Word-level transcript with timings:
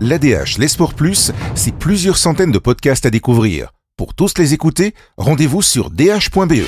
L'ADH, 0.00 0.58
les 0.58 0.68
sports 0.68 0.94
plus, 0.94 1.32
c'est 1.54 1.74
plusieurs 1.74 2.16
centaines 2.16 2.52
de 2.52 2.58
podcasts 2.58 3.06
à 3.06 3.10
découvrir. 3.10 3.72
Pour 3.96 4.14
tous 4.14 4.38
les 4.38 4.54
écouter, 4.54 4.94
rendez-vous 5.16 5.62
sur 5.62 5.90
dh.be. 5.90 6.64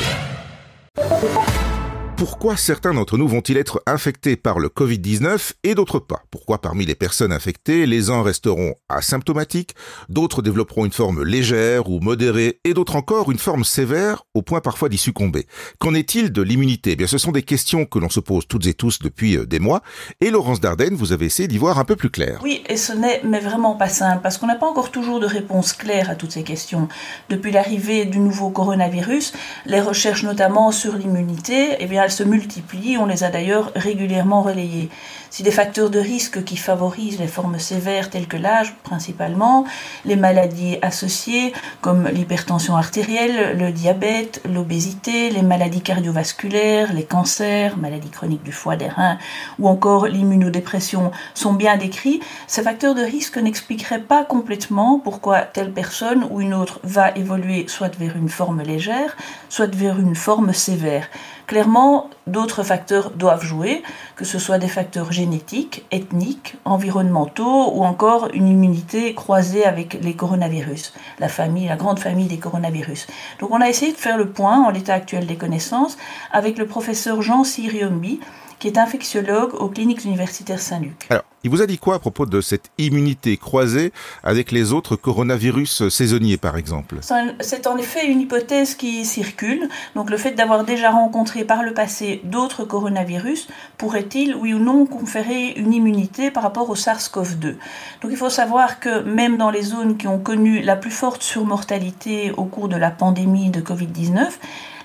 Pourquoi 2.16 2.56
certains 2.56 2.94
d'entre 2.94 3.18
nous 3.18 3.28
vont-ils 3.28 3.58
être 3.58 3.82
infectés 3.84 4.36
par 4.36 4.58
le 4.58 4.68
Covid-19 4.68 5.52
et 5.64 5.74
d'autres 5.74 5.98
pas? 5.98 6.22
Pourquoi 6.30 6.62
parmi 6.62 6.86
les 6.86 6.94
personnes 6.94 7.30
infectées, 7.30 7.84
les 7.84 8.08
uns 8.08 8.22
resteront 8.22 8.74
asymptomatiques, 8.88 9.74
d'autres 10.08 10.40
développeront 10.40 10.86
une 10.86 10.92
forme 10.92 11.22
légère 11.24 11.90
ou 11.90 12.00
modérée 12.00 12.58
et 12.64 12.72
d'autres 12.72 12.96
encore 12.96 13.30
une 13.30 13.38
forme 13.38 13.64
sévère 13.64 14.22
au 14.32 14.40
point 14.40 14.62
parfois 14.62 14.88
d'y 14.88 14.96
succomber? 14.96 15.46
Qu'en 15.78 15.92
est-il 15.92 16.32
de 16.32 16.40
l'immunité? 16.40 16.92
Eh 16.92 16.96
Bien, 16.96 17.06
ce 17.06 17.18
sont 17.18 17.32
des 17.32 17.42
questions 17.42 17.84
que 17.84 17.98
l'on 17.98 18.08
se 18.08 18.20
pose 18.20 18.48
toutes 18.48 18.66
et 18.66 18.72
tous 18.72 18.98
depuis 19.00 19.36
euh, 19.36 19.44
des 19.44 19.58
mois 19.58 19.82
et 20.22 20.30
Laurence 20.30 20.60
Dardenne, 20.60 20.94
vous 20.94 21.12
avez 21.12 21.26
essayé 21.26 21.48
d'y 21.48 21.58
voir 21.58 21.78
un 21.78 21.84
peu 21.84 21.96
plus 21.96 22.08
clair. 22.08 22.40
Oui, 22.42 22.64
et 22.70 22.78
ce 22.78 22.94
n'est 22.94 23.20
mais 23.24 23.40
vraiment 23.40 23.74
pas 23.74 23.90
simple 23.90 24.20
parce 24.22 24.38
qu'on 24.38 24.46
n'a 24.46 24.56
pas 24.56 24.66
encore 24.66 24.90
toujours 24.90 25.20
de 25.20 25.26
réponse 25.26 25.74
claire 25.74 26.08
à 26.08 26.14
toutes 26.14 26.32
ces 26.32 26.44
questions. 26.44 26.88
Depuis 27.28 27.52
l'arrivée 27.52 28.06
du 28.06 28.20
nouveau 28.20 28.48
coronavirus, 28.48 29.34
les 29.66 29.82
recherches 29.82 30.22
notamment 30.22 30.72
sur 30.72 30.96
l'immunité, 30.96 31.76
eh 31.78 31.86
bien 31.86 32.05
se 32.10 32.22
multiplient, 32.22 32.98
on 32.98 33.06
les 33.06 33.24
a 33.24 33.30
d'ailleurs 33.30 33.72
régulièrement 33.74 34.42
relayées. 34.42 34.90
Si 35.30 35.42
des 35.42 35.50
facteurs 35.50 35.90
de 35.90 35.98
risque 35.98 36.44
qui 36.44 36.56
favorisent 36.56 37.18
les 37.18 37.26
formes 37.26 37.58
sévères 37.58 38.10
telles 38.10 38.26
que 38.26 38.36
l'âge 38.36 38.74
principalement, 38.82 39.66
les 40.04 40.16
maladies 40.16 40.78
associées 40.82 41.52
comme 41.80 42.08
l'hypertension 42.08 42.76
artérielle, 42.76 43.58
le 43.58 43.72
diabète, 43.72 44.40
l'obésité, 44.48 45.30
les 45.30 45.42
maladies 45.42 45.82
cardiovasculaires, 45.82 46.92
les 46.92 47.04
cancers, 47.04 47.76
maladies 47.76 48.10
chroniques 48.10 48.44
du 48.44 48.52
foie, 48.52 48.76
des 48.76 48.88
reins 48.88 49.18
ou 49.58 49.68
encore 49.68 50.06
l'immunodépression 50.06 51.10
sont 51.34 51.52
bien 51.52 51.76
décrits, 51.76 52.20
ces 52.46 52.62
facteurs 52.62 52.94
de 52.94 53.02
risque 53.02 53.36
n'expliqueraient 53.36 54.00
pas 54.00 54.24
complètement 54.24 54.98
pourquoi 54.98 55.42
telle 55.42 55.72
personne 55.72 56.26
ou 56.30 56.40
une 56.40 56.54
autre 56.54 56.80
va 56.82 57.10
évoluer 57.16 57.66
soit 57.68 57.94
vers 57.96 58.16
une 58.16 58.28
forme 58.28 58.62
légère, 58.62 59.16
soit 59.48 59.74
vers 59.74 59.98
une 59.98 60.14
forme 60.14 60.52
sévère. 60.52 61.08
Clairement, 61.46 61.95
d'autres 62.26 62.62
facteurs 62.62 63.10
doivent 63.10 63.44
jouer, 63.44 63.82
que 64.16 64.24
ce 64.24 64.38
soit 64.38 64.58
des 64.58 64.68
facteurs 64.68 65.12
génétiques, 65.12 65.84
ethniques, 65.90 66.56
environnementaux 66.64 67.72
ou 67.74 67.84
encore 67.84 68.28
une 68.32 68.48
immunité 68.48 69.14
croisée 69.14 69.64
avec 69.64 69.98
les 70.02 70.14
coronavirus, 70.14 70.92
la 71.18 71.28
famille, 71.28 71.68
la 71.68 71.76
grande 71.76 71.98
famille 71.98 72.26
des 72.26 72.38
coronavirus. 72.38 73.06
Donc 73.40 73.50
on 73.52 73.60
a 73.60 73.68
essayé 73.68 73.92
de 73.92 73.96
faire 73.96 74.18
le 74.18 74.28
point 74.28 74.64
en 74.64 74.70
l'état 74.70 74.94
actuel 74.94 75.26
des 75.26 75.36
connaissances 75.36 75.96
avec 76.32 76.58
le 76.58 76.66
professeur 76.66 77.22
Jean 77.22 77.44
Siriombi, 77.44 78.20
qui 78.58 78.68
est 78.68 78.78
infectiologue 78.78 79.54
aux 79.54 79.68
cliniques 79.68 80.04
universitaires 80.04 80.60
Saint-Luc. 80.60 81.06
Alors, 81.10 81.24
il 81.46 81.48
vous 81.48 81.62
a 81.62 81.66
dit 81.66 81.78
quoi 81.78 81.94
à 81.94 81.98
propos 82.00 82.26
de 82.26 82.40
cette 82.40 82.72
immunité 82.76 83.36
croisée 83.36 83.92
avec 84.24 84.50
les 84.50 84.72
autres 84.72 84.96
coronavirus 84.96 85.88
saisonniers, 85.88 86.38
par 86.38 86.56
exemple? 86.56 86.96
C'est 87.38 87.68
en 87.68 87.76
effet 87.76 88.04
une 88.08 88.20
hypothèse 88.20 88.74
qui 88.74 89.04
circule. 89.04 89.68
Donc, 89.94 90.10
le 90.10 90.16
fait 90.16 90.32
d'avoir 90.32 90.64
déjà 90.64 90.90
rencontré 90.90 91.44
par 91.44 91.62
le 91.62 91.72
passé 91.72 92.20
d'autres 92.24 92.64
coronavirus 92.64 93.46
pourrait-il, 93.78 94.34
oui 94.34 94.54
ou 94.54 94.58
non, 94.58 94.86
conférer 94.86 95.50
une 95.50 95.72
immunité 95.72 96.32
par 96.32 96.42
rapport 96.42 96.68
au 96.68 96.74
SARS-CoV-2 96.74 97.54
Donc, 98.02 98.10
il 98.10 98.16
faut 98.16 98.28
savoir 98.28 98.80
que 98.80 99.02
même 99.04 99.36
dans 99.36 99.50
les 99.50 99.62
zones 99.62 99.96
qui 99.96 100.08
ont 100.08 100.18
connu 100.18 100.62
la 100.62 100.74
plus 100.74 100.90
forte 100.90 101.22
surmortalité 101.22 102.32
au 102.36 102.46
cours 102.46 102.66
de 102.66 102.76
la 102.76 102.90
pandémie 102.90 103.50
de 103.50 103.60
Covid-19, 103.60 104.30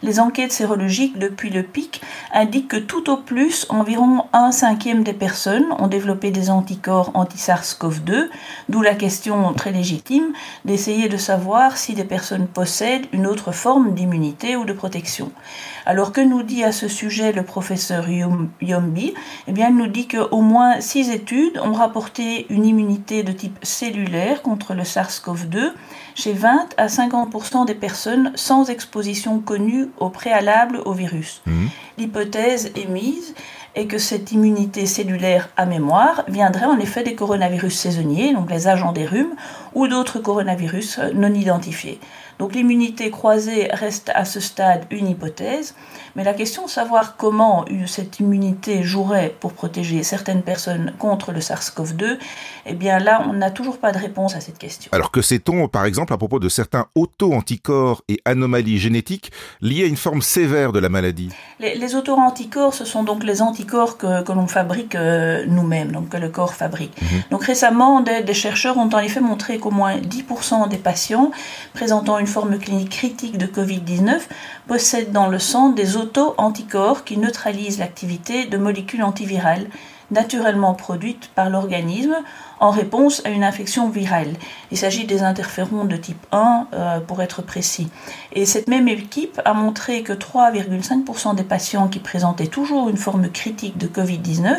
les 0.03 0.19
enquêtes 0.19 0.51
sérologiques 0.51 1.19
depuis 1.19 1.49
le 1.49 1.63
pic 1.63 2.01
indiquent 2.33 2.69
que 2.69 2.77
tout 2.77 3.09
au 3.09 3.17
plus 3.17 3.65
environ 3.69 4.25
un 4.33 4.51
cinquième 4.51 5.03
des 5.03 5.13
personnes 5.13 5.65
ont 5.77 5.87
développé 5.87 6.31
des 6.31 6.49
anticorps 6.49 7.11
anti-SARS-CoV-2, 7.13 8.29
d'où 8.69 8.81
la 8.81 8.95
question 8.95 9.53
très 9.53 9.71
légitime 9.71 10.33
d'essayer 10.65 11.09
de 11.09 11.17
savoir 11.17 11.77
si 11.77 11.93
des 11.93 12.03
personnes 12.03 12.47
possèdent 12.47 13.05
une 13.11 13.27
autre 13.27 13.51
forme 13.51 13.93
d'immunité 13.93 14.55
ou 14.55 14.65
de 14.65 14.73
protection. 14.73 15.31
Alors 15.85 16.11
que 16.11 16.21
nous 16.21 16.43
dit 16.43 16.63
à 16.63 16.71
ce 16.71 16.87
sujet 16.87 17.31
le 17.31 17.43
professeur 17.43 18.07
Yombi? 18.09 19.13
Eh 19.47 19.51
bien, 19.51 19.69
il 19.69 19.75
nous 19.75 19.87
dit 19.87 20.07
qu'au 20.07 20.41
moins 20.41 20.79
six 20.79 21.09
études 21.09 21.59
ont 21.63 21.73
rapporté 21.73 22.45
une 22.49 22.65
immunité 22.65 23.23
de 23.23 23.31
type 23.31 23.57
cellulaire 23.63 24.41
contre 24.41 24.73
le 24.73 24.83
SARS-CoV-2 24.83 25.71
chez 26.15 26.33
20 26.33 26.69
à 26.77 26.87
50% 26.87 27.65
des 27.65 27.75
personnes 27.75 28.31
sans 28.35 28.69
exposition 28.69 29.39
connue 29.39 29.90
au 29.99 30.09
préalable 30.09 30.81
au 30.85 30.93
virus. 30.93 31.41
Mmh. 31.45 31.67
L'hypothèse 31.97 32.71
émise 32.75 33.33
est 33.75 33.85
que 33.85 33.97
cette 33.97 34.31
immunité 34.31 34.85
cellulaire 34.85 35.49
à 35.55 35.65
mémoire 35.65 36.23
viendrait 36.27 36.65
en 36.65 36.79
effet 36.79 37.03
des 37.03 37.15
coronavirus 37.15 37.77
saisonniers, 37.77 38.33
donc 38.33 38.49
les 38.49 38.67
agents 38.67 38.91
des 38.91 39.05
rhumes, 39.05 39.35
ou 39.73 39.87
d'autres 39.87 40.19
coronavirus 40.19 40.99
non 41.13 41.33
identifiés. 41.33 41.99
Donc 42.41 42.55
l'immunité 42.55 43.11
croisée 43.11 43.69
reste 43.71 44.11
à 44.15 44.25
ce 44.25 44.39
stade 44.39 44.85
une 44.89 45.07
hypothèse, 45.07 45.75
mais 46.15 46.23
la 46.23 46.33
question 46.33 46.65
de 46.65 46.71
savoir 46.71 47.15
comment 47.15 47.65
cette 47.85 48.19
immunité 48.19 48.81
jouerait 48.81 49.35
pour 49.39 49.53
protéger 49.53 50.01
certaines 50.01 50.41
personnes 50.41 50.91
contre 50.97 51.31
le 51.31 51.39
SARS-CoV-2, 51.39 52.17
eh 52.65 52.73
bien 52.73 52.97
là, 52.97 53.23
on 53.29 53.33
n'a 53.33 53.51
toujours 53.51 53.77
pas 53.77 53.91
de 53.91 53.99
réponse 53.99 54.35
à 54.35 54.41
cette 54.41 54.57
question. 54.57 54.89
Alors 54.91 55.11
que 55.11 55.21
sait-on, 55.21 55.67
par 55.67 55.85
exemple, 55.85 56.13
à 56.13 56.17
propos 56.17 56.39
de 56.39 56.49
certains 56.49 56.87
auto-anticorps 56.95 58.01
et 58.07 58.19
anomalies 58.25 58.79
génétiques 58.79 59.31
liées 59.61 59.83
à 59.83 59.87
une 59.87 59.95
forme 59.95 60.23
sévère 60.23 60.71
de 60.71 60.79
la 60.79 60.89
maladie? 60.89 61.29
Les, 61.59 61.93
auto-anticorps, 61.93 62.73
ce 62.73 62.85
sont 62.85 63.03
donc 63.03 63.23
les 63.23 63.43
anticorps 63.43 63.97
que, 63.97 64.31
l'on 64.31 64.47
fabrique 64.47 64.95
euh, 64.95 65.45
nous-mêmes, 65.47 65.91
donc 65.91 66.09
que 66.09 66.17
le 66.17 66.29
corps 66.29 66.55
fabrique. 66.55 66.99
Mhm. 67.03 67.21
Donc 67.29 67.43
récemment, 67.43 68.01
des, 68.01 68.23
des 68.23 68.33
chercheurs 68.33 68.77
ont 68.77 68.89
en 68.91 68.99
effet 68.99 69.21
montré 69.21 69.59
qu'au 69.59 69.69
moins 69.69 69.97
10% 69.97 70.69
des 70.69 70.77
patients 70.77 71.31
présentant 71.73 72.17
une 72.17 72.30
forme 72.31 72.57
clinique 72.57 72.89
critique 72.89 73.37
de 73.37 73.45
Covid-19 73.45 74.21
possèdent 74.67 75.11
dans 75.11 75.27
le 75.27 75.37
sang 75.37 75.69
des 75.69 75.97
auto-anticorps 75.97 77.03
qui 77.03 77.17
neutralisent 77.17 77.77
l'activité 77.77 78.45
de 78.45 78.57
molécules 78.57 79.03
antivirales 79.03 79.67
naturellement 80.11 80.73
produites 80.73 81.29
par 81.35 81.49
l'organisme 81.49 82.15
en 82.59 82.69
réponse 82.69 83.21
à 83.25 83.29
une 83.29 83.43
infection 83.43 83.89
virale. 83.89 84.33
Il 84.71 84.77
s'agit 84.77 85.05
des 85.05 85.23
interférons 85.23 85.85
de 85.85 85.95
type 85.95 86.25
1 86.31 86.67
euh, 86.73 86.99
pour 86.99 87.21
être 87.21 87.41
précis. 87.41 87.89
Et 88.33 88.45
cette 88.45 88.67
même 88.67 88.87
équipe 88.87 89.41
a 89.45 89.53
montré 89.53 90.03
que 90.03 90.13
3,5% 90.13 91.35
des 91.35 91.43
patients 91.43 91.87
qui 91.87 91.99
présentaient 91.99 92.47
toujours 92.47 92.89
une 92.89 92.97
forme 92.97 93.29
critique 93.29 93.77
de 93.77 93.87
Covid-19 93.87 94.57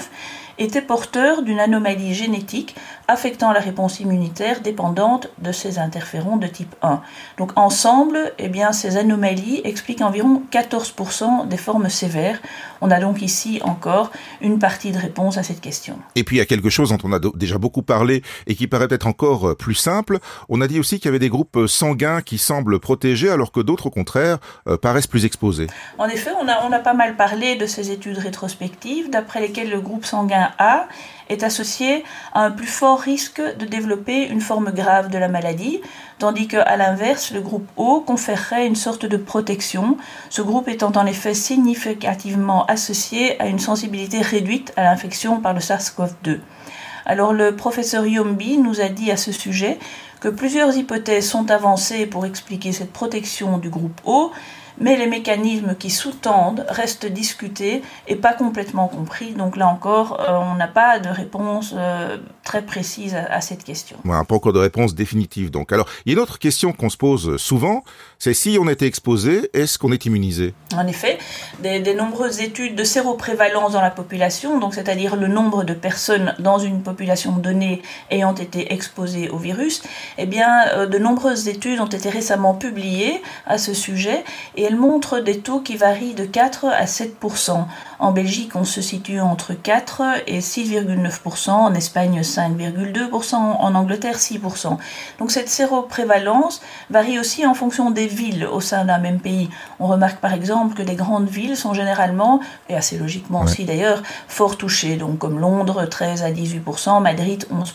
étaient 0.62 0.82
porteurs 0.82 1.42
d'une 1.42 1.60
anomalie 1.60 2.14
génétique 2.14 2.74
affectant 3.08 3.52
la 3.52 3.60
réponse 3.60 4.00
immunitaire 4.00 4.60
dépendante 4.60 5.28
de 5.38 5.52
ces 5.52 5.78
interférons 5.78 6.36
de 6.36 6.46
type 6.46 6.74
1. 6.82 7.02
Donc 7.38 7.52
ensemble, 7.56 8.32
eh 8.38 8.48
bien, 8.48 8.72
ces 8.72 8.96
anomalies 8.96 9.60
expliquent 9.64 10.00
environ 10.00 10.42
14% 10.50 11.48
des 11.48 11.56
formes 11.56 11.88
sévères. 11.88 12.40
On 12.80 12.90
a 12.90 13.00
donc 13.00 13.22
ici 13.22 13.60
encore 13.64 14.10
une 14.40 14.58
partie 14.58 14.92
de 14.92 14.98
réponse 14.98 15.38
à 15.38 15.42
cette 15.42 15.60
question. 15.60 15.98
Et 16.14 16.24
puis 16.24 16.36
il 16.36 16.38
y 16.38 16.42
a 16.42 16.46
quelque 16.46 16.70
chose 16.70 16.90
dont 16.90 16.98
on 17.04 17.12
a 17.12 17.20
déjà 17.34 17.58
beaucoup 17.58 17.82
parlé 17.82 18.22
et 18.46 18.54
qui 18.54 18.66
paraît 18.66 18.88
être 18.90 19.06
encore 19.06 19.50
euh, 19.50 19.54
plus 19.54 19.74
simple. 19.74 20.18
On 20.48 20.60
a 20.60 20.68
dit 20.68 20.78
aussi 20.78 20.96
qu'il 20.96 21.06
y 21.06 21.08
avait 21.08 21.18
des 21.18 21.28
groupes 21.28 21.56
euh, 21.56 21.66
sanguins 21.66 22.22
qui 22.22 22.38
semblent 22.38 22.80
protégés 22.80 23.30
alors 23.30 23.52
que 23.52 23.60
d'autres 23.60 23.86
au 23.86 23.90
contraire 23.90 24.38
euh, 24.66 24.76
paraissent 24.76 25.06
plus 25.06 25.24
exposés. 25.24 25.66
En 25.98 26.06
effet, 26.06 26.30
on 26.40 26.48
a, 26.48 26.64
on 26.66 26.72
a 26.72 26.78
pas 26.78 26.94
mal 26.94 27.16
parlé 27.16 27.56
de 27.56 27.66
ces 27.66 27.90
études 27.90 28.18
rétrospectives 28.18 29.10
d'après 29.10 29.40
lesquelles 29.40 29.70
le 29.70 29.80
groupe 29.80 30.04
sanguin 30.04 30.50
A 30.58 30.86
est 31.28 31.42
associé 31.42 32.04
à 32.32 32.44
un 32.44 32.50
plus 32.50 32.66
fort 32.66 33.00
risque 33.00 33.40
de 33.40 33.64
développer 33.64 34.26
une 34.26 34.40
forme 34.40 34.70
grave 34.72 35.08
de 35.08 35.18
la 35.18 35.28
maladie, 35.28 35.80
tandis 36.18 36.48
qu'à 36.48 36.76
l'inverse, 36.76 37.32
le 37.32 37.40
groupe 37.40 37.68
O 37.76 38.00
conférerait 38.00 38.66
une 38.66 38.76
sorte 38.76 39.06
de 39.06 39.16
protection, 39.16 39.96
ce 40.30 40.42
groupe 40.42 40.68
étant 40.68 40.92
en 40.92 41.06
effet 41.06 41.34
significativement 41.34 42.66
associé 42.66 43.40
à 43.40 43.46
une 43.46 43.58
sensibilité 43.58 44.20
réduite 44.20 44.72
à 44.76 44.84
l'infection 44.84 45.40
par 45.40 45.54
le 45.54 45.60
SARS-CoV-2. 45.60 46.40
Alors 47.04 47.32
le 47.32 47.56
professeur 47.56 48.06
Yombi 48.06 48.58
nous 48.58 48.80
a 48.80 48.88
dit 48.88 49.10
à 49.10 49.16
ce 49.16 49.32
sujet 49.32 49.78
que 50.20 50.28
plusieurs 50.28 50.76
hypothèses 50.76 51.28
sont 51.28 51.50
avancées 51.50 52.06
pour 52.06 52.26
expliquer 52.26 52.70
cette 52.70 52.92
protection 52.92 53.58
du 53.58 53.70
groupe 53.70 54.00
O, 54.04 54.30
mais 54.78 54.96
les 54.96 55.06
mécanismes 55.06 55.74
qui 55.76 55.90
sous-tendent 55.90 56.64
restent 56.68 57.06
discutés 57.06 57.82
et 58.08 58.16
pas 58.16 58.32
complètement 58.32 58.88
compris. 58.88 59.32
Donc 59.32 59.56
là 59.56 59.68
encore, 59.68 60.20
euh, 60.20 60.38
on 60.38 60.54
n'a 60.56 60.68
pas 60.68 60.98
de 60.98 61.08
réponse 61.08 61.74
euh, 61.76 62.18
très 62.44 62.62
précise 62.62 63.14
à, 63.14 63.40
cette 63.40 63.64
question. 63.64 63.96
Ouais, 64.04 64.16
pas 64.26 64.34
encore 64.34 64.52
de 64.52 64.58
réponse 64.58 64.94
définitive. 64.94 65.50
Donc, 65.50 65.72
alors, 65.72 65.88
il 66.04 66.12
y 66.12 66.14
a 66.14 66.18
une 66.18 66.22
autre 66.22 66.38
question 66.38 66.72
qu'on 66.72 66.90
se 66.90 66.96
pose 66.96 67.36
souvent, 67.36 67.84
c'est 68.18 68.34
si 68.34 68.58
on 68.60 68.68
était 68.68 68.86
exposé, 68.86 69.50
est-ce 69.52 69.78
qu'on 69.78 69.92
est 69.92 70.04
immunisé? 70.06 70.54
En 70.76 70.86
effet, 70.86 71.18
des, 71.60 71.94
nombreuses 71.94 72.40
études 72.40 72.74
de 72.74 72.84
séroprévalence 72.84 73.72
dans 73.72 73.80
la 73.80 73.90
population, 73.90 74.58
donc 74.58 74.74
c'est-à-dire 74.74 75.16
le 75.16 75.28
nombre 75.28 75.64
de 75.64 75.74
personnes 75.74 76.34
dans 76.38 76.58
une 76.58 76.82
population 76.82 77.32
donnée 77.32 77.82
ayant 78.10 78.34
été 78.34 78.72
exposées 78.72 79.28
au 79.28 79.36
virus, 79.36 79.82
eh 80.18 80.26
bien, 80.26 80.66
euh, 80.74 80.86
de 80.86 80.98
nombreuses 80.98 81.48
études 81.48 81.80
ont 81.80 81.86
été 81.86 82.08
récemment 82.08 82.54
publiées 82.54 83.22
à 83.46 83.58
ce 83.58 83.74
sujet 83.74 84.24
et 84.56 84.61
elle 84.62 84.76
montre 84.76 85.20
des 85.20 85.40
taux 85.40 85.60
qui 85.60 85.76
varient 85.76 86.14
de 86.14 86.24
4 86.24 86.66
à 86.66 86.84
7% 86.84 87.64
En 87.98 88.12
Belgique, 88.12 88.54
on 88.54 88.64
se 88.64 88.80
situe 88.80 89.20
entre 89.20 89.54
4 89.54 90.02
et 90.26 90.40
6,9% 90.40 91.50
en 91.50 91.74
Espagne 91.74 92.20
5,2% 92.20 93.34
en 93.34 93.74
Angleterre 93.74 94.18
6% 94.18 94.76
Donc 95.18 95.30
cette 95.30 95.48
séroprévalence 95.48 96.60
varie 96.90 97.18
aussi 97.18 97.46
en 97.46 97.54
fonction 97.54 97.90
des 97.90 98.06
villes 98.06 98.46
au 98.46 98.60
sein 98.60 98.84
d'un 98.84 98.98
même 98.98 99.20
pays. 99.20 99.50
On 99.80 99.86
remarque 99.86 100.20
par 100.20 100.32
exemple 100.32 100.74
que 100.74 100.82
les 100.82 100.96
grandes 100.96 101.28
villes 101.28 101.56
sont 101.56 101.74
généralement, 101.74 102.40
et 102.68 102.76
assez 102.76 102.98
logiquement 102.98 103.42
aussi 103.42 103.64
d'ailleurs, 103.64 104.02
fort 104.28 104.56
touchées, 104.56 104.96
donc 104.96 105.18
comme 105.18 105.38
Londres 105.38 105.84
13 105.84 106.22
à 106.22 106.30
18% 106.30 107.02
Madrid 107.02 107.46
11 107.50 107.72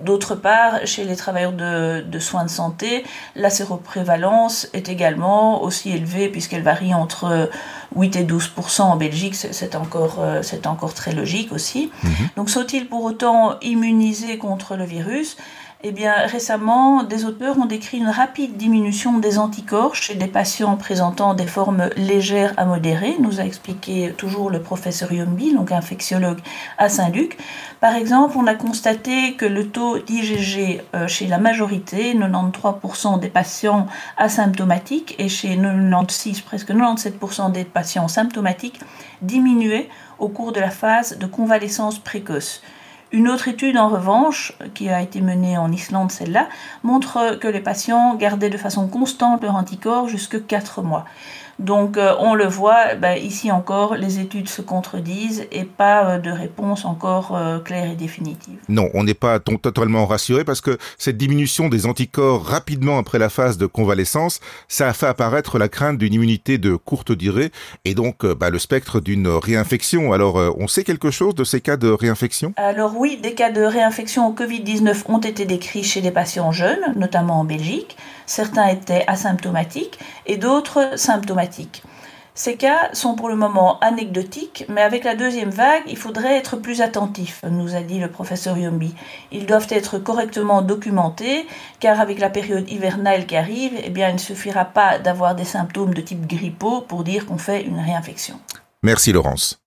D'autre 0.00 0.34
part, 0.34 0.86
chez 0.86 1.04
les 1.04 1.16
travailleurs 1.16 1.52
de, 1.52 2.18
soins 2.18 2.44
de 2.44 2.50
santé, 2.50 3.04
la 3.36 3.50
séroprévalence 3.50 4.68
est 4.72 4.88
également 4.88 5.62
aussi 5.62 5.90
élevée 5.90 6.28
puisqu'elle 6.28 6.62
varie 6.62 6.94
entre 6.94 7.50
8 7.94 8.16
et 8.16 8.24
12% 8.24 8.82
en 8.82 8.96
Belgique, 8.96 9.34
c'est 9.34 9.74
encore, 9.74 10.16
euh, 10.20 10.42
encore 10.64 10.94
très 10.94 11.12
logique 11.12 11.52
aussi. 11.52 11.90
Mhm. 12.02 12.10
Donc 12.36 12.50
sont-ils 12.50 12.88
pour 12.88 13.04
autant 13.04 13.60
immunisés 13.60 14.38
contre 14.38 14.76
le 14.76 14.84
virus? 14.84 15.36
Eh 15.84 15.90
bien, 15.90 16.14
récemment, 16.26 17.02
des 17.02 17.24
auteurs 17.24 17.58
ont 17.58 17.64
décrit 17.64 17.98
une 17.98 18.08
rapide 18.08 18.56
diminution 18.56 19.18
des 19.18 19.36
anticorps 19.40 19.96
chez 19.96 20.14
des 20.14 20.28
patients 20.28 20.76
présentant 20.76 21.34
des 21.34 21.48
formes 21.48 21.90
légères 21.96 22.54
à 22.56 22.66
modérées, 22.66 23.16
nous 23.18 23.40
a 23.40 23.42
expliqué 23.42 24.14
toujours 24.16 24.48
le 24.48 24.62
professeur 24.62 25.12
Yombi, 25.12 25.52
donc 25.52 25.72
infectiologue 25.72 26.38
à 26.78 26.88
Saint-Luc. 26.88 27.36
Par 27.80 27.96
exemple, 27.96 28.36
on 28.38 28.46
a 28.46 28.54
constaté 28.54 29.34
que 29.34 29.44
le 29.44 29.66
taux 29.66 29.81
d'IgG 30.06 30.82
euh, 30.94 31.08
chez 31.08 31.26
la 31.26 31.38
majorité, 31.38 32.14
93% 32.14 33.18
des 33.20 33.28
patients 33.28 33.86
asymptomatiques, 34.16 35.14
et 35.18 35.28
chez 35.28 35.56
96, 35.56 36.40
presque 36.40 36.70
97% 36.70 37.52
des 37.52 37.64
patients 37.64 38.08
symptomatiques, 38.08 38.80
diminuait 39.20 39.88
au 40.18 40.28
cours 40.28 40.52
de 40.52 40.60
la 40.60 40.70
phase 40.70 41.18
de 41.18 41.26
convalescence 41.26 41.98
précoce. 41.98 42.62
Une 43.12 43.28
autre 43.28 43.48
étude, 43.48 43.76
en 43.76 43.88
revanche, 43.88 44.54
qui 44.72 44.88
a 44.88 45.02
été 45.02 45.20
menée 45.20 45.58
en 45.58 45.70
Islande, 45.70 46.10
celle-là, 46.10 46.48
montre 46.82 47.38
que 47.38 47.48
les 47.48 47.60
patients 47.60 48.14
gardaient 48.14 48.48
de 48.48 48.56
façon 48.56 48.88
constante 48.88 49.42
leur 49.42 49.54
anticorps 49.54 50.08
jusque 50.08 50.46
4 50.46 50.80
mois. 50.80 51.04
Donc 51.58 51.96
euh, 51.96 52.14
on 52.18 52.34
le 52.34 52.46
voit, 52.46 52.94
ben, 52.94 53.16
ici 53.16 53.50
encore, 53.50 53.94
les 53.94 54.18
études 54.18 54.48
se 54.48 54.62
contredisent 54.62 55.46
et 55.52 55.64
pas 55.64 56.04
euh, 56.04 56.18
de 56.18 56.30
réponse 56.30 56.84
encore 56.84 57.36
euh, 57.36 57.58
claire 57.58 57.90
et 57.90 57.94
définitive. 57.94 58.58
Non, 58.68 58.88
on 58.94 59.04
n'est 59.04 59.14
pas 59.14 59.38
totalement 59.38 60.06
rassuré 60.06 60.44
parce 60.44 60.60
que 60.60 60.78
cette 60.98 61.16
diminution 61.16 61.68
des 61.68 61.86
anticorps 61.86 62.44
rapidement 62.44 62.98
après 62.98 63.18
la 63.18 63.28
phase 63.28 63.58
de 63.58 63.66
convalescence, 63.66 64.40
ça 64.68 64.88
a 64.88 64.92
fait 64.92 65.06
apparaître 65.06 65.58
la 65.58 65.68
crainte 65.68 65.98
d'une 65.98 66.14
immunité 66.14 66.58
de 66.58 66.76
courte 66.76 67.12
durée 67.12 67.52
et 67.84 67.94
donc 67.94 68.24
ben, 68.24 68.50
le 68.50 68.58
spectre 68.58 69.00
d'une 69.00 69.28
réinfection. 69.28 70.12
Alors 70.12 70.36
on 70.58 70.66
sait 70.66 70.84
quelque 70.84 71.10
chose 71.10 71.34
de 71.34 71.44
ces 71.44 71.60
cas 71.60 71.76
de 71.76 71.88
réinfection? 71.88 72.54
Alors 72.56 72.96
oui, 72.96 73.18
des 73.22 73.34
cas 73.34 73.50
de 73.50 73.62
réinfection 73.62 74.26
au 74.26 74.32
Covid-19 74.32 75.02
ont 75.06 75.18
été 75.18 75.44
décrits 75.44 75.84
chez 75.84 76.00
des 76.00 76.10
patients 76.10 76.52
jeunes, 76.52 76.92
notamment 76.96 77.40
en 77.40 77.44
Belgique. 77.44 77.96
Certains 78.34 78.68
étaient 78.68 79.04
asymptomatiques 79.08 79.98
et 80.24 80.38
d'autres 80.38 80.98
symptomatiques. 80.98 81.82
Ces 82.34 82.56
cas 82.56 82.88
sont 82.94 83.14
pour 83.14 83.28
le 83.28 83.36
moment 83.36 83.78
anecdotiques, 83.80 84.64
mais 84.70 84.80
avec 84.80 85.04
la 85.04 85.14
deuxième 85.14 85.50
vague, 85.50 85.82
il 85.86 85.98
faudrait 85.98 86.38
être 86.38 86.56
plus 86.56 86.80
attentif, 86.80 87.42
nous 87.50 87.74
a 87.74 87.82
dit 87.82 87.98
le 87.98 88.08
professeur 88.08 88.56
Yombi. 88.56 88.94
Ils 89.32 89.44
doivent 89.44 89.66
être 89.68 89.98
correctement 89.98 90.62
documentés, 90.62 91.46
car 91.78 92.00
avec 92.00 92.18
la 92.20 92.30
période 92.30 92.70
hivernale 92.70 93.26
qui 93.26 93.36
arrive, 93.36 93.72
eh 93.84 93.90
bien, 93.90 94.08
il 94.08 94.14
ne 94.14 94.18
suffira 94.18 94.64
pas 94.64 94.98
d'avoir 94.98 95.34
des 95.34 95.44
symptômes 95.44 95.92
de 95.92 96.00
type 96.00 96.26
grippaux 96.26 96.80
pour 96.80 97.04
dire 97.04 97.26
qu'on 97.26 97.36
fait 97.36 97.62
une 97.62 97.80
réinfection. 97.80 98.36
Merci 98.82 99.12
Laurence. 99.12 99.58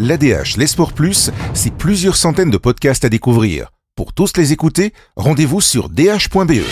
L'ADH, 0.00 0.56
les 0.56 0.66
sports 0.66 0.94
plus, 0.94 1.30
c'est 1.54 1.72
plusieurs 1.72 2.16
centaines 2.16 2.50
de 2.50 2.58
podcasts 2.58 3.04
à 3.04 3.08
découvrir. 3.08 3.70
Pour 3.94 4.12
tous 4.12 4.36
les 4.36 4.52
écouter, 4.52 4.92
rendez-vous 5.14 5.60
sur 5.60 5.90
dh.be. 5.90 6.64